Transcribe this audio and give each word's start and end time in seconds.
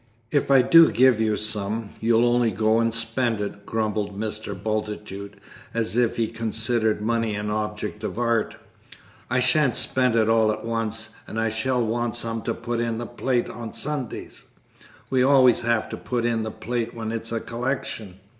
"If 0.31 0.49
I 0.49 0.63
do 0.63 0.89
give 0.89 1.21
you 1.21 1.37
some, 1.37 1.89
you'll 1.99 2.25
only 2.25 2.49
go 2.49 2.79
and 2.79 2.91
spend 2.91 3.39
it," 3.39 3.67
grumbled 3.67 4.19
Mr. 4.19 4.55
Bultitude, 4.55 5.35
as 5.75 5.95
if 5.95 6.15
he 6.15 6.27
considered 6.27 7.01
money 7.03 7.35
an 7.35 7.51
object 7.51 8.03
of 8.03 8.17
art. 8.17 8.55
"I 9.29 9.39
shan't 9.39 9.75
spend 9.75 10.15
it 10.15 10.27
all 10.27 10.51
at 10.51 10.65
once, 10.65 11.09
and 11.27 11.39
I 11.39 11.49
shall 11.49 11.85
want 11.85 12.15
some 12.15 12.41
to 12.45 12.55
put 12.55 12.79
in 12.79 12.97
the 12.97 13.05
plate 13.05 13.47
on 13.47 13.73
Sundays. 13.73 14.45
We 15.11 15.21
always 15.21 15.61
have 15.61 15.87
to 15.89 15.97
put 15.97 16.25
in 16.25 16.41
the 16.41 16.49
plate 16.49 16.95
when 16.95 17.11
it's 17.11 17.31
a 17.31 17.39
collection. 17.39 18.19